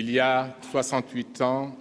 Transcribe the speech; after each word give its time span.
Il 0.00 0.12
y 0.12 0.20
a 0.20 0.56
68 0.70 1.40
ans, 1.40 1.76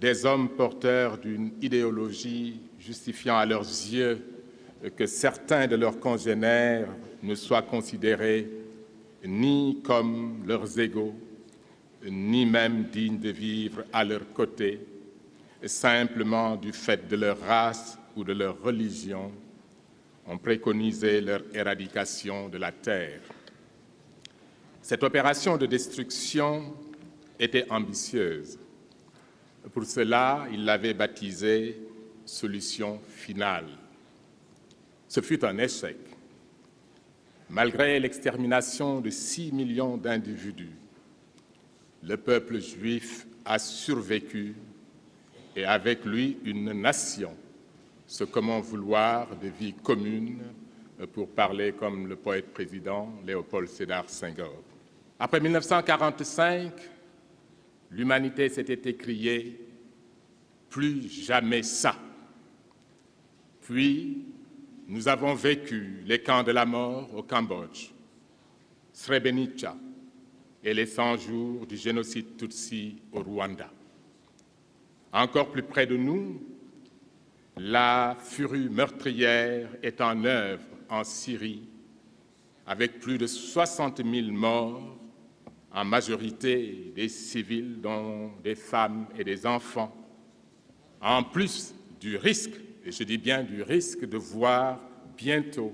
des 0.00 0.24
hommes 0.24 0.50
porteurs 0.50 1.18
d'une 1.18 1.50
idéologie 1.60 2.60
justifiant 2.78 3.36
à 3.36 3.44
leurs 3.44 3.64
yeux 3.64 4.24
que 4.96 5.04
certains 5.04 5.66
de 5.66 5.74
leurs 5.74 5.98
congénères 5.98 6.86
ne 7.24 7.34
soient 7.34 7.62
considérés 7.62 8.48
ni 9.24 9.80
comme 9.82 10.44
leurs 10.46 10.78
égaux, 10.78 11.12
ni 12.08 12.46
même 12.46 12.84
dignes 12.84 13.18
de 13.18 13.30
vivre 13.30 13.82
à 13.92 14.04
leur 14.04 14.32
côté, 14.32 14.78
simplement 15.64 16.54
du 16.54 16.72
fait 16.72 17.08
de 17.08 17.16
leur 17.16 17.40
race 17.40 17.98
ou 18.14 18.22
de 18.22 18.32
leur 18.32 18.62
religion, 18.62 19.32
ont 20.24 20.38
préconisé 20.38 21.20
leur 21.20 21.42
éradication 21.52 22.48
de 22.48 22.58
la 22.58 22.70
terre. 22.70 23.22
Cette 24.80 25.02
opération 25.02 25.56
de 25.56 25.66
destruction 25.66 26.74
était 27.38 27.70
ambitieuse. 27.70 28.58
Pour 29.72 29.84
cela, 29.84 30.46
il 30.52 30.64
l'avait 30.64 30.94
baptisée 30.94 31.78
solution 32.24 33.00
finale. 33.06 33.66
Ce 35.08 35.20
fut 35.20 35.44
un 35.44 35.56
échec. 35.58 35.96
Malgré 37.50 37.98
l'extermination 37.98 39.00
de 39.00 39.08
6 39.10 39.52
millions 39.52 39.96
d'individus, 39.96 40.76
le 42.02 42.16
peuple 42.16 42.60
juif 42.60 43.26
a 43.44 43.58
survécu 43.58 44.54
et 45.56 45.64
avec 45.64 46.04
lui 46.04 46.38
une 46.44 46.72
nation, 46.72 47.34
ce 48.06 48.24
comment 48.24 48.60
vouloir 48.60 49.34
de 49.36 49.48
vie 49.48 49.72
commune, 49.72 50.42
pour 51.12 51.28
parler 51.28 51.72
comme 51.72 52.06
le 52.08 52.16
poète 52.16 52.52
président 52.52 53.08
Léopold 53.26 53.68
Sédar 53.68 54.08
Senghor. 54.10 54.62
Après 55.18 55.40
1945, 55.40 56.72
l'humanité 57.90 58.48
s'était 58.48 58.90
écriée 58.90 59.60
plus 60.68 61.08
jamais 61.08 61.62
ça. 61.62 61.96
Puis, 63.62 64.24
nous 64.86 65.08
avons 65.08 65.34
vécu 65.34 66.02
les 66.06 66.22
camps 66.22 66.42
de 66.42 66.52
la 66.52 66.64
mort 66.64 67.14
au 67.14 67.22
Cambodge, 67.22 67.90
Srebrenica 68.92 69.76
et 70.64 70.74
les 70.74 70.86
100 70.86 71.16
jours 71.18 71.66
du 71.66 71.76
génocide 71.76 72.36
Tutsi 72.36 72.96
au 73.12 73.22
Rwanda. 73.22 73.70
Encore 75.12 75.50
plus 75.50 75.62
près 75.62 75.86
de 75.86 75.96
nous, 75.96 76.42
la 77.56 78.16
furie 78.20 78.68
meurtrière 78.68 79.68
est 79.82 80.00
en 80.00 80.24
œuvre 80.24 80.64
en 80.88 81.04
Syrie, 81.04 81.62
avec 82.66 83.00
plus 83.00 83.18
de 83.18 83.26
60 83.26 84.02
000 84.04 84.30
morts, 84.30 84.97
en 85.72 85.84
majorité 85.84 86.92
des 86.94 87.08
civils, 87.08 87.80
dont 87.80 88.32
des 88.42 88.54
femmes 88.54 89.06
et 89.18 89.24
des 89.24 89.46
enfants, 89.46 89.94
en 91.00 91.22
plus 91.22 91.74
du 92.00 92.16
risque 92.16 92.54
et 92.84 92.92
je 92.92 93.04
dis 93.04 93.18
bien 93.18 93.42
du 93.42 93.62
risque 93.62 94.08
de 94.08 94.16
voir 94.16 94.80
bientôt 95.16 95.72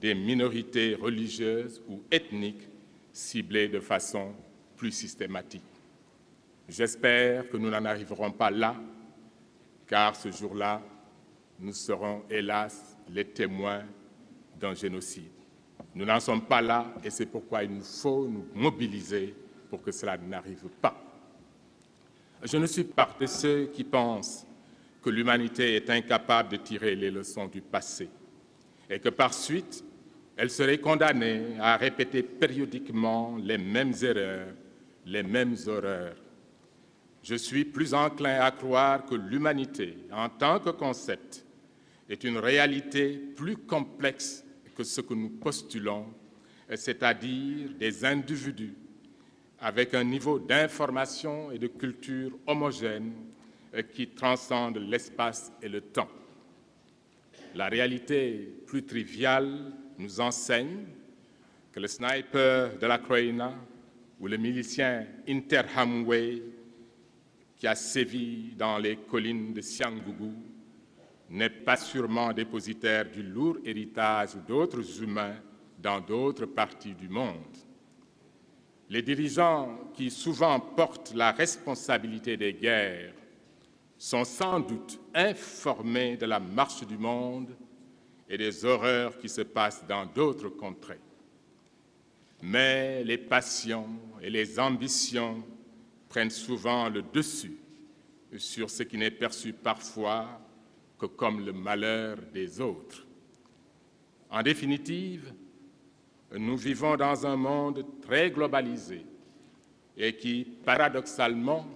des 0.00 0.14
minorités 0.14 0.94
religieuses 0.94 1.82
ou 1.88 2.02
ethniques 2.12 2.68
ciblées 3.12 3.68
de 3.68 3.80
façon 3.80 4.32
plus 4.76 4.92
systématique. 4.92 5.62
J'espère 6.68 7.48
que 7.48 7.56
nous 7.56 7.70
n'en 7.70 7.84
arriverons 7.84 8.30
pas 8.30 8.52
là, 8.52 8.76
car 9.86 10.14
ce 10.14 10.30
jour-là, 10.30 10.80
nous 11.58 11.72
serons 11.72 12.22
hélas 12.30 12.96
les 13.10 13.24
témoins 13.24 13.82
d'un 14.60 14.74
génocide. 14.74 15.37
Nous 15.94 16.04
n'en 16.04 16.20
sommes 16.20 16.42
pas 16.42 16.60
là 16.60 16.94
et 17.02 17.10
c'est 17.10 17.26
pourquoi 17.26 17.64
il 17.64 17.70
nous 17.70 17.82
faut 17.82 18.28
nous 18.28 18.46
mobiliser 18.54 19.34
pour 19.70 19.82
que 19.82 19.90
cela 19.90 20.16
n'arrive 20.16 20.68
pas. 20.80 20.96
Je 22.42 22.56
ne 22.56 22.66
suis 22.66 22.84
pas 22.84 23.08
de 23.20 23.26
ceux 23.26 23.66
qui 23.66 23.84
pensent 23.84 24.46
que 25.02 25.10
l'humanité 25.10 25.76
est 25.76 25.90
incapable 25.90 26.50
de 26.50 26.56
tirer 26.56 26.94
les 26.94 27.10
leçons 27.10 27.46
du 27.46 27.60
passé 27.60 28.08
et 28.88 28.98
que 28.98 29.08
par 29.08 29.34
suite, 29.34 29.84
elle 30.36 30.50
serait 30.50 30.78
condamnée 30.78 31.58
à 31.58 31.76
répéter 31.76 32.22
périodiquement 32.22 33.36
les 33.42 33.58
mêmes 33.58 33.92
erreurs, 34.02 34.54
les 35.04 35.22
mêmes 35.22 35.56
horreurs. 35.66 36.14
Je 37.22 37.34
suis 37.34 37.64
plus 37.64 37.92
enclin 37.92 38.40
à 38.40 38.50
croire 38.52 39.04
que 39.04 39.16
l'humanité, 39.16 39.98
en 40.12 40.28
tant 40.28 40.60
que 40.60 40.70
concept, 40.70 41.44
est 42.08 42.22
une 42.24 42.38
réalité 42.38 43.20
plus 43.36 43.56
complexe 43.56 44.44
que 44.78 44.84
ce 44.84 45.00
que 45.00 45.12
nous 45.12 45.30
postulons, 45.30 46.06
c'est-à-dire 46.72 47.70
des 47.80 48.04
individus 48.04 48.76
avec 49.58 49.92
un 49.92 50.04
niveau 50.04 50.38
d'information 50.38 51.50
et 51.50 51.58
de 51.58 51.66
culture 51.66 52.30
homogène 52.46 53.12
euh, 53.74 53.82
qui 53.82 54.06
transcende 54.06 54.76
l'espace 54.76 55.52
et 55.60 55.68
le 55.68 55.80
temps. 55.80 56.08
La 57.56 57.68
réalité 57.68 58.54
plus 58.68 58.84
triviale 58.84 59.72
nous 59.98 60.20
enseigne 60.20 60.84
que 61.72 61.80
le 61.80 61.88
sniper 61.88 62.78
de 62.78 62.86
la 62.86 62.98
Croina 62.98 63.54
ou 64.20 64.28
le 64.28 64.36
milicien 64.36 65.06
Interhamwe 65.26 66.40
qui 67.56 67.66
a 67.66 67.74
sévi 67.74 68.52
dans 68.56 68.78
les 68.78 68.94
collines 68.94 69.52
de 69.52 69.60
Siangougou 69.60 70.32
n'est 71.28 71.50
pas 71.50 71.76
sûrement 71.76 72.32
dépositaire 72.32 73.10
du 73.10 73.22
lourd 73.22 73.58
héritage 73.64 74.36
d'autres 74.46 75.02
humains 75.02 75.36
dans 75.78 76.00
d'autres 76.00 76.46
parties 76.46 76.94
du 76.94 77.08
monde. 77.08 77.56
Les 78.88 79.02
dirigeants 79.02 79.90
qui 79.94 80.10
souvent 80.10 80.58
portent 80.58 81.12
la 81.14 81.32
responsabilité 81.32 82.36
des 82.36 82.54
guerres 82.54 83.12
sont 83.98 84.24
sans 84.24 84.60
doute 84.60 84.98
informés 85.14 86.16
de 86.16 86.24
la 86.24 86.40
marche 86.40 86.86
du 86.86 86.96
monde 86.96 87.54
et 88.28 88.38
des 88.38 88.64
horreurs 88.64 89.18
qui 89.18 89.28
se 89.28 89.42
passent 89.42 89.84
dans 89.86 90.06
d'autres 90.06 90.48
contrées. 90.48 91.00
Mais 92.42 93.04
les 93.04 93.18
passions 93.18 93.88
et 94.22 94.30
les 94.30 94.58
ambitions 94.58 95.42
prennent 96.08 96.30
souvent 96.30 96.88
le 96.88 97.02
dessus 97.02 97.58
sur 98.36 98.70
ce 98.70 98.82
qui 98.84 98.96
n'est 98.96 99.10
perçu 99.10 99.52
parfois 99.52 100.40
que 100.98 101.06
comme 101.06 101.44
le 101.44 101.52
malheur 101.52 102.18
des 102.32 102.60
autres. 102.60 103.06
En 104.30 104.42
définitive, 104.42 105.32
nous 106.36 106.56
vivons 106.56 106.96
dans 106.96 107.26
un 107.26 107.36
monde 107.36 107.84
très 108.02 108.30
globalisé 108.30 109.06
et 109.96 110.16
qui, 110.16 110.44
paradoxalement, 110.64 111.66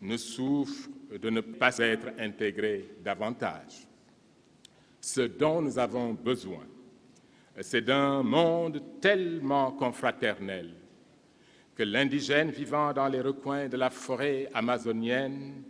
ne 0.00 0.16
souffre 0.16 0.88
de 1.10 1.30
ne 1.30 1.40
pas 1.40 1.78
être 1.78 2.08
intégré 2.18 2.96
davantage. 3.02 3.86
Ce 5.00 5.20
dont 5.20 5.62
nous 5.62 5.78
avons 5.78 6.14
besoin, 6.14 6.64
c'est 7.60 7.82
d'un 7.82 8.22
monde 8.22 8.82
tellement 9.00 9.72
confraternel 9.72 10.74
que 11.74 11.82
l'indigène 11.82 12.50
vivant 12.50 12.92
dans 12.92 13.08
les 13.08 13.20
recoins 13.20 13.68
de 13.68 13.76
la 13.76 13.90
forêt 13.90 14.48
amazonienne 14.52 15.62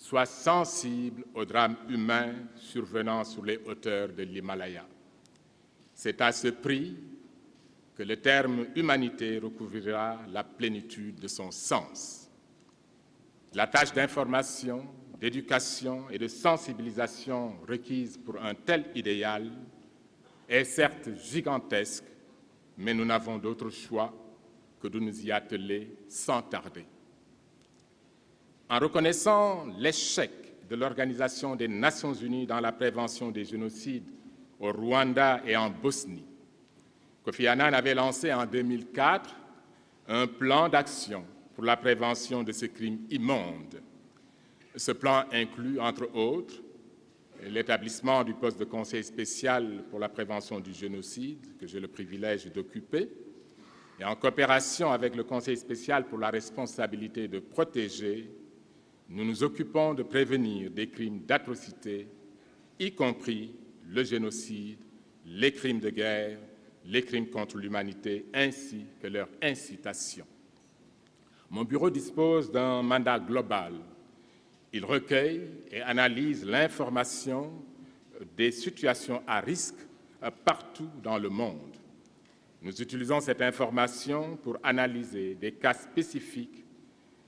soit 0.00 0.24
sensible 0.24 1.24
au 1.34 1.44
drame 1.44 1.76
humain 1.90 2.32
survenant 2.56 3.22
sur 3.22 3.44
les 3.44 3.58
hauteurs 3.66 4.08
de 4.08 4.22
l'Himalaya. 4.22 4.86
C'est 5.92 6.22
à 6.22 6.32
ce 6.32 6.48
prix 6.48 6.96
que 7.94 8.02
le 8.02 8.16
terme 8.16 8.64
humanité 8.74 9.38
recouvrira 9.38 10.18
la 10.32 10.42
plénitude 10.42 11.20
de 11.20 11.28
son 11.28 11.50
sens. 11.50 12.30
La 13.52 13.66
tâche 13.66 13.92
d'information, 13.92 14.86
d'éducation 15.20 16.08
et 16.08 16.16
de 16.16 16.28
sensibilisation 16.28 17.56
requise 17.68 18.16
pour 18.16 18.42
un 18.42 18.54
tel 18.54 18.86
idéal 18.94 19.52
est 20.48 20.64
certes 20.64 21.10
gigantesque, 21.22 22.04
mais 22.78 22.94
nous 22.94 23.04
n'avons 23.04 23.36
d'autre 23.36 23.68
choix 23.68 24.14
que 24.80 24.88
de 24.88 24.98
nous 24.98 25.20
y 25.26 25.30
atteler 25.30 25.94
sans 26.08 26.40
tarder. 26.40 26.86
En 28.70 28.78
reconnaissant 28.78 29.66
l'échec 29.80 30.30
de 30.68 30.76
l'Organisation 30.76 31.56
des 31.56 31.66
Nations 31.66 32.14
Unies 32.14 32.46
dans 32.46 32.60
la 32.60 32.70
prévention 32.70 33.32
des 33.32 33.44
génocides 33.44 34.08
au 34.60 34.70
Rwanda 34.70 35.40
et 35.44 35.56
en 35.56 35.70
Bosnie, 35.70 36.24
Kofi 37.24 37.48
Annan 37.48 37.74
avait 37.74 37.96
lancé 37.96 38.32
en 38.32 38.46
2004 38.46 39.34
un 40.06 40.28
plan 40.28 40.68
d'action 40.68 41.24
pour 41.56 41.64
la 41.64 41.76
prévention 41.76 42.44
de 42.44 42.52
ces 42.52 42.68
crimes 42.68 43.00
immondes. 43.10 43.82
Ce 44.76 44.92
plan 44.92 45.24
inclut, 45.32 45.80
entre 45.80 46.08
autres, 46.14 46.62
l'établissement 47.42 48.22
du 48.22 48.34
poste 48.34 48.60
de 48.60 48.64
conseil 48.64 49.02
spécial 49.02 49.82
pour 49.90 49.98
la 49.98 50.08
prévention 50.08 50.60
du 50.60 50.72
génocide, 50.72 51.58
que 51.58 51.66
j'ai 51.66 51.80
le 51.80 51.88
privilège 51.88 52.46
d'occuper, 52.52 53.10
et 53.98 54.04
en 54.04 54.14
coopération 54.14 54.92
avec 54.92 55.16
le 55.16 55.24
conseil 55.24 55.56
spécial 55.56 56.06
pour 56.06 56.18
la 56.18 56.30
responsabilité 56.30 57.26
de 57.26 57.40
protéger, 57.40 58.30
nous 59.10 59.24
nous 59.24 59.42
occupons 59.42 59.92
de 59.92 60.04
prévenir 60.04 60.70
des 60.70 60.88
crimes 60.88 61.22
d'atrocité, 61.26 62.06
y 62.78 62.92
compris 62.92 63.52
le 63.88 64.04
génocide, 64.04 64.78
les 65.26 65.52
crimes 65.52 65.80
de 65.80 65.90
guerre, 65.90 66.38
les 66.86 67.02
crimes 67.02 67.28
contre 67.28 67.58
l'humanité, 67.58 68.26
ainsi 68.32 68.86
que 69.02 69.08
leur 69.08 69.28
incitation. 69.42 70.24
Mon 71.50 71.64
bureau 71.64 71.90
dispose 71.90 72.52
d'un 72.52 72.82
mandat 72.82 73.18
global. 73.18 73.74
Il 74.72 74.84
recueille 74.84 75.50
et 75.72 75.82
analyse 75.82 76.44
l'information 76.44 77.50
des 78.36 78.52
situations 78.52 79.22
à 79.26 79.40
risque 79.40 79.80
partout 80.44 80.88
dans 81.02 81.18
le 81.18 81.28
monde. 81.28 81.76
Nous 82.62 82.80
utilisons 82.80 83.20
cette 83.20 83.42
information 83.42 84.36
pour 84.36 84.58
analyser 84.62 85.34
des 85.34 85.52
cas 85.52 85.74
spécifiques 85.74 86.64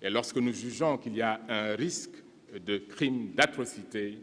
et 0.02 0.10
lorsque 0.10 0.36
nous 0.36 0.52
jugeons 0.52 0.98
qu'il 0.98 1.16
y 1.16 1.22
a 1.22 1.40
un 1.48 1.76
risque 1.76 2.22
de 2.52 2.78
crime 2.78 3.32
d'atrocité, 3.34 4.18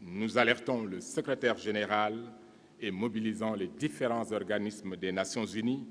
nous 0.00 0.38
alertons 0.38 0.84
le 0.84 1.00
secrétaire 1.00 1.58
général 1.58 2.14
et 2.80 2.92
mobilisons 2.92 3.54
les 3.54 3.66
différents 3.66 4.30
organismes 4.30 4.96
des 4.96 5.10
Nations 5.10 5.44
Unies 5.44 5.88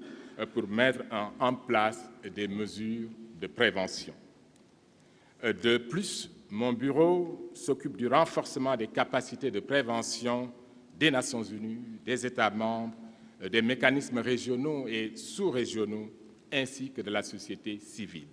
pour 0.54 0.66
mettre 0.68 1.02
en 1.40 1.54
place 1.54 2.10
des 2.34 2.48
mesures 2.48 3.10
de 3.40 3.48
prévention. 3.48 4.14
De 5.44 5.78
plus, 5.78 6.32
mon 6.50 6.72
bureau 6.72 7.52
s'occupe 7.54 7.98
du 7.98 8.08
renforcement 8.08 8.78
des 8.78 8.88
capacités 8.88 9.52
de 9.52 9.60
prévention 9.60 10.52
des 10.98 11.12
Nations 11.12 11.44
Unies, 11.44 11.82
des 12.06 12.26
États 12.26 12.50
membres, 12.50 12.96
des 13.52 13.62
mécanismes 13.62 14.20
régionaux 14.20 14.88
et 14.88 15.12
sous-régionaux, 15.16 16.10
ainsi 16.52 16.92
que 16.92 17.02
de 17.02 17.12
la 17.12 17.22
société 17.22 17.78
civile. 17.80 18.28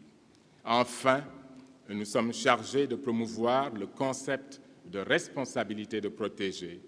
Enfin, 0.65 1.23
nous 1.89 2.05
sommes 2.05 2.33
chargés 2.33 2.87
de 2.87 2.97
promouvoir 2.97 3.71
le 3.75 3.87
concept 3.87 4.61
de 4.87 4.99
responsabilité 4.99 6.01
de 6.01 6.09
protéger 6.09 6.81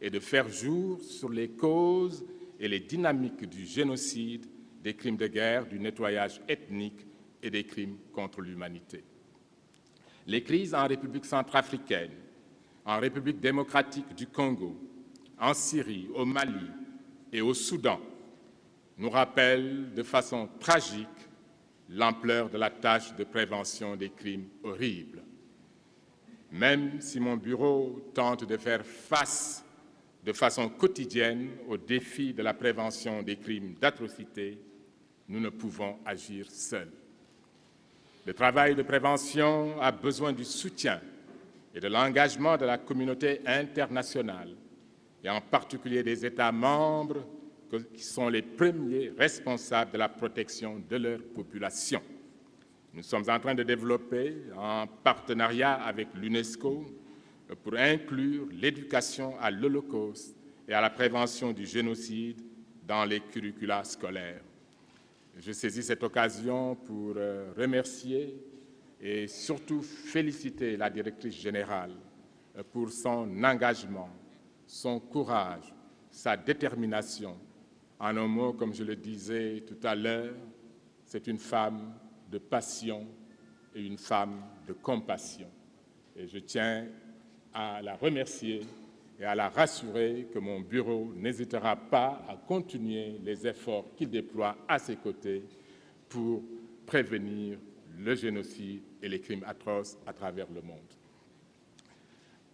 et 0.00 0.10
de 0.10 0.18
faire 0.18 0.48
jour 0.48 1.00
sur 1.00 1.28
les 1.28 1.48
causes 1.48 2.24
et 2.58 2.68
les 2.68 2.80
dynamiques 2.80 3.48
du 3.48 3.64
génocide, 3.64 4.46
des 4.82 4.94
crimes 4.94 5.16
de 5.16 5.26
guerre, 5.26 5.66
du 5.66 5.78
nettoyage 5.78 6.40
ethnique 6.48 7.06
et 7.42 7.50
des 7.50 7.64
crimes 7.64 7.96
contre 8.12 8.40
l'humanité. 8.40 9.04
Les 10.26 10.42
crises 10.42 10.74
en 10.74 10.86
République 10.86 11.24
centrafricaine, 11.24 12.12
en 12.84 13.00
République 13.00 13.40
démocratique 13.40 14.14
du 14.14 14.26
Congo, 14.26 14.76
en 15.38 15.54
Syrie, 15.54 16.08
au 16.14 16.24
Mali 16.24 16.70
et 17.32 17.40
au 17.40 17.54
Soudan 17.54 18.00
nous 18.98 19.10
rappellent 19.10 19.92
de 19.94 20.02
façon 20.02 20.48
tragique 20.60 21.08
l'ampleur 21.90 22.48
de 22.48 22.58
la 22.58 22.70
tâche 22.70 23.14
de 23.16 23.24
prévention 23.24 23.96
des 23.96 24.10
crimes 24.10 24.48
horribles. 24.62 25.22
Même 26.50 27.00
si 27.00 27.18
mon 27.18 27.36
bureau 27.36 28.10
tente 28.14 28.44
de 28.44 28.56
faire 28.56 28.84
face 28.84 29.64
de 30.24 30.32
façon 30.32 30.68
quotidienne 30.68 31.50
aux 31.68 31.76
défis 31.76 32.32
de 32.32 32.42
la 32.42 32.54
prévention 32.54 33.22
des 33.22 33.36
crimes 33.36 33.74
d'atrocité, 33.80 34.58
nous 35.28 35.40
ne 35.40 35.48
pouvons 35.48 35.98
agir 36.04 36.46
seuls. 36.50 36.92
Le 38.24 38.34
travail 38.34 38.74
de 38.74 38.82
prévention 38.82 39.80
a 39.80 39.90
besoin 39.90 40.32
du 40.32 40.44
soutien 40.44 41.00
et 41.74 41.80
de 41.80 41.88
l'engagement 41.88 42.56
de 42.56 42.66
la 42.66 42.78
communauté 42.78 43.40
internationale, 43.46 44.54
et 45.24 45.30
en 45.30 45.40
particulier 45.40 46.02
des 46.02 46.24
États 46.24 46.52
membres 46.52 47.26
qui 47.80 48.02
sont 48.02 48.28
les 48.28 48.42
premiers 48.42 49.10
responsables 49.16 49.92
de 49.92 49.98
la 49.98 50.08
protection 50.08 50.82
de 50.88 50.96
leur 50.96 51.22
population. 51.22 52.02
Nous 52.94 53.02
sommes 53.02 53.24
en 53.28 53.40
train 53.40 53.54
de 53.54 53.62
développer, 53.62 54.36
en 54.56 54.86
partenariat 54.86 55.74
avec 55.74 56.08
l'UNESCO, 56.14 56.84
pour 57.62 57.74
inclure 57.74 58.48
l'éducation 58.52 59.38
à 59.40 59.50
l'Holocauste 59.50 60.36
et 60.68 60.74
à 60.74 60.80
la 60.80 60.90
prévention 60.90 61.52
du 61.52 61.66
génocide 61.66 62.40
dans 62.86 63.04
les 63.04 63.20
curricula 63.20 63.84
scolaires. 63.84 64.42
Je 65.38 65.52
saisis 65.52 65.82
cette 65.82 66.02
occasion 66.02 66.74
pour 66.74 67.14
euh, 67.16 67.52
remercier 67.56 68.36
et 69.00 69.26
surtout 69.26 69.80
féliciter 69.82 70.76
la 70.76 70.90
directrice 70.90 71.34
générale 71.40 71.92
euh, 72.56 72.62
pour 72.70 72.90
son 72.90 73.42
engagement, 73.42 74.10
son 74.66 75.00
courage, 75.00 75.72
sa 76.10 76.36
détermination. 76.36 77.36
En 78.02 78.16
un 78.16 78.26
mot, 78.26 78.52
comme 78.52 78.74
je 78.74 78.82
le 78.82 78.96
disais 78.96 79.62
tout 79.64 79.78
à 79.86 79.94
l'heure, 79.94 80.34
c'est 81.04 81.28
une 81.28 81.38
femme 81.38 81.94
de 82.28 82.38
passion 82.38 83.06
et 83.76 83.86
une 83.86 83.96
femme 83.96 84.42
de 84.66 84.72
compassion. 84.72 85.46
Et 86.16 86.26
je 86.26 86.38
tiens 86.38 86.88
à 87.54 87.80
la 87.80 87.94
remercier 87.94 88.62
et 89.20 89.24
à 89.24 89.36
la 89.36 89.48
rassurer 89.48 90.26
que 90.34 90.40
mon 90.40 90.58
bureau 90.58 91.12
n'hésitera 91.14 91.76
pas 91.76 92.24
à 92.28 92.34
continuer 92.34 93.20
les 93.22 93.46
efforts 93.46 93.94
qu'il 93.94 94.10
déploie 94.10 94.56
à 94.66 94.80
ses 94.80 94.96
côtés 94.96 95.44
pour 96.08 96.42
prévenir 96.84 97.56
le 97.96 98.16
génocide 98.16 98.82
et 99.00 99.08
les 99.08 99.20
crimes 99.20 99.44
atroces 99.46 99.96
à 100.04 100.12
travers 100.12 100.48
le 100.52 100.60
monde. 100.60 100.80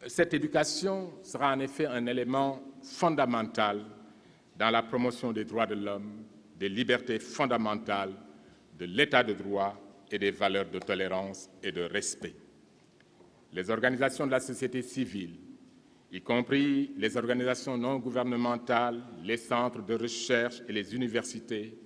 Cette 0.07 0.35
éducation 0.35 1.11
sera 1.23 1.55
en 1.55 1.61
effet 1.61 1.87
un 1.87 2.05
élément 2.05 2.61
fondamental 2.83 3.83
dans 4.59 4.71
la 4.71 4.83
promotion 4.83 5.33
des 5.33 5.45
droits 5.45 5.67
de 5.67 5.77
l'homme, 5.77 6.25
des 6.59 6.69
libertés 6.69 7.21
fondamentales, 7.21 8.13
de 8.77 8.85
l'état 8.87 9.23
de 9.23 9.33
droit 9.33 9.77
et 10.11 10.19
des 10.19 10.33
valeurs 10.33 10.69
de 10.69 10.81
tolérance 10.81 11.49
et 11.63 11.71
de 11.71 11.83
respect. 11.83 12.35
Les 13.53 13.71
organisations 13.71 14.27
de 14.27 14.33
la 14.33 14.41
société 14.41 14.83
civile, 14.83 15.37
y 16.11 16.21
compris 16.21 16.93
les 16.97 17.17
organisations 17.17 17.77
non 17.79 17.99
gouvernementales, 17.99 19.01
les 19.23 19.37
centres 19.37 19.83
de 19.83 19.95
recherche 19.95 20.63
et 20.69 20.73
les 20.73 20.95
universités, 20.95 21.79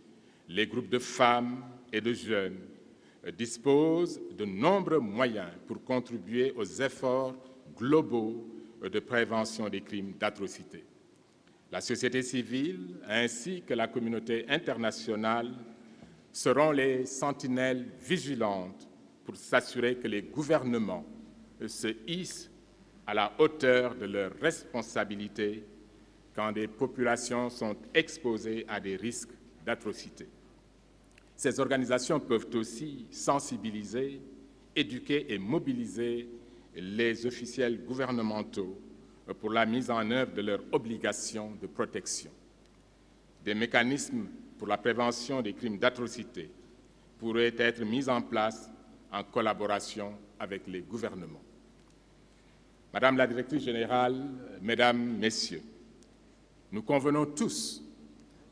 les 0.49 0.67
groupes 0.67 0.89
de 0.89 0.99
femmes 0.99 1.65
et 1.93 2.01
de 2.01 2.13
jeunes, 2.13 2.59
disposent 3.37 4.21
de 4.37 4.45
nombreux 4.45 4.99
moyens 4.99 5.51
pour 5.67 5.83
contribuer 5.85 6.53
aux 6.57 6.65
efforts 6.65 7.37
globaux 7.77 8.47
de 8.83 8.99
prévention 8.99 9.69
des 9.69 9.81
crimes 9.81 10.15
d'atrocité. 10.19 10.85
La 11.73 11.81
société 11.81 12.21
civile 12.23 13.01
ainsi 13.09 13.63
que 13.63 13.73
la 13.73 13.89
communauté 13.89 14.45
internationale 14.51 15.55
seront 16.31 16.71
les 16.71 17.07
sentinelles 17.07 17.87
vigilantes 17.99 18.87
pour 19.25 19.37
s'assurer 19.37 19.97
que 19.97 20.07
les 20.07 20.21
gouvernements 20.21 21.07
se 21.67 21.89
hissent 22.07 22.51
à 23.07 23.15
la 23.15 23.33
hauteur 23.39 23.95
de 23.95 24.05
leurs 24.05 24.35
responsabilités 24.39 25.65
quand 26.35 26.53
des 26.53 26.69
populations 26.69 27.49
sont 27.49 27.77
exposées 27.95 28.67
à 28.69 28.79
des 28.79 28.97
risques 28.97 29.33
d'atrocité. 29.65 30.29
Ces 31.35 31.59
organisations 31.59 32.21
peuvent 32.21 32.51
aussi 32.53 33.07
sensibiliser, 33.11 34.21
éduquer 34.77 35.33
et 35.33 35.39
mobiliser 35.39 36.29
les 36.77 37.25
officiels 37.25 37.83
gouvernementaux 37.83 38.79
pour 39.41 39.51
la 39.51 39.67
mise 39.67 39.91
en 39.91 40.11
œuvre 40.11 40.33
de 40.33 40.43
leurs 40.43 40.63
obligations 40.73 41.53
de 41.61 41.67
protection. 41.67 42.31
Des 43.45 43.55
mécanismes 43.55 44.27
pour 44.59 44.69
la 44.69 44.79
prévention 44.79 45.43
des 45.43 45.53
crimes 45.53 45.79
d'atrocité 45.79 46.51
pourraient 47.19 47.55
être 47.59 47.85
mis 47.85 48.09
en 48.09 48.21
place 48.23 48.71
en 49.13 49.23
collaboration 49.25 50.15
avec 50.39 50.67
les 50.67 50.81
gouvernements. 50.81 51.43
Madame 52.93 53.17
la 53.17 53.27
Directrice 53.27 53.63
générale, 53.63 54.21
Mesdames, 54.61 55.17
Messieurs, 55.19 55.63
nous 56.73 56.83
convenons 56.83 57.27
tous 57.27 57.83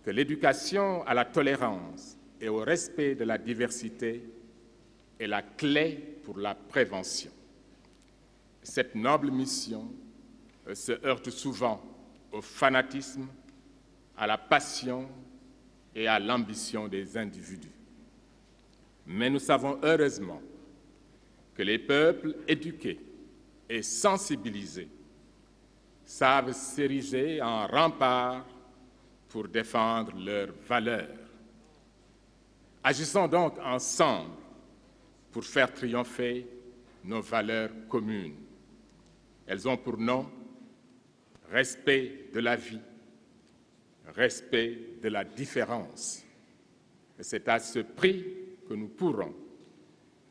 que 0.05 0.11
l'éducation 0.11 1.03
à 1.07 1.15
la 1.15 1.25
tolérance 1.25 2.17
et 2.41 2.49
au 2.49 2.59
respect 2.59 3.15
de 3.15 3.25
la 3.25 3.39
diversité 3.39 4.23
est 5.19 5.27
la 5.27 5.43
clé 5.43 6.19
pour 6.25 6.39
la 6.39 6.55
prévention. 6.55 7.31
Cette 8.63 8.95
noble 8.95 9.31
mission 9.31 9.91
se 10.75 10.93
heurte 11.05 11.31
souvent 11.31 11.83
au 12.33 12.41
fanatisme, 12.41 13.27
à 14.17 14.27
la 14.27 14.39
passion 14.39 15.09
et 15.95 16.07
à 16.07 16.19
l'ambition 16.19 16.89
des 16.89 17.17
individus. 17.17 17.73
Mais 19.07 19.31
nous 19.31 19.39
savons 19.39 19.79
heureusement 19.83 20.41
que 21.55 21.63
les 21.63 21.79
peuples 21.79 22.37
éduqués 22.47 23.01
et 23.69 23.83
sensibilisés 23.83 24.89
savent 26.05 26.53
s'ériger 26.53 27.41
en 27.41 27.67
rempart 27.67 28.45
pour 29.29 29.49
défendre 29.49 30.13
leurs 30.17 30.53
valeurs. 30.69 31.09
Agissons 32.83 33.29
donc 33.29 33.59
ensemble 33.63 34.31
pour 35.31 35.45
faire 35.45 35.73
triompher 35.73 36.47
nos 37.05 37.21
valeurs 37.21 37.71
communes. 37.89 38.37
Elles 39.47 39.69
ont 39.69 39.77
pour 39.77 39.97
nom 39.97 40.27
respect 41.51 42.31
de 42.33 42.41
la 42.41 42.57
vie, 42.57 42.81
respect 44.15 44.79
de 45.03 45.09
la 45.09 45.25
différence. 45.25 46.25
Et 47.19 47.23
c'est 47.23 47.49
à 47.49 47.59
ce 47.59 47.81
prix 47.81 48.25
que 48.69 48.75
nous 48.75 48.89
pourrons 48.89 49.35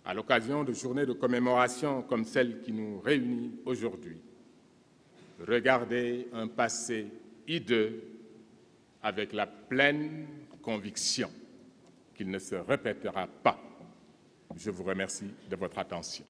à 0.05 0.13
l'occasion 0.13 0.63
de 0.63 0.73
journées 0.73 1.05
de 1.05 1.13
commémoration 1.13 2.01
comme 2.03 2.25
celle 2.25 2.61
qui 2.61 2.71
nous 2.71 2.99
réunit 2.99 3.59
aujourd'hui, 3.65 4.19
regarder 5.47 6.27
un 6.33 6.47
passé 6.47 7.07
hideux 7.47 8.01
avec 9.03 9.33
la 9.33 9.45
pleine 9.45 10.25
conviction 10.61 11.29
qu'il 12.15 12.29
ne 12.29 12.39
se 12.39 12.55
répétera 12.55 13.27
pas. 13.27 13.59
Je 14.55 14.71
vous 14.71 14.83
remercie 14.83 15.31
de 15.49 15.55
votre 15.55 15.77
attention. 15.77 16.25